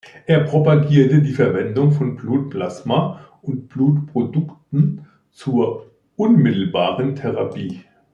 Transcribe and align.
Er 0.25 0.39
propagierte 0.45 1.21
die 1.21 1.31
Verwendung 1.33 1.91
von 1.91 2.15
Blutplasma 2.15 3.19
und 3.43 3.67
Blutprodukten 3.69 5.05
zur 5.29 5.91
unmittelbaren 6.15 7.15
Therapie. 7.15 7.83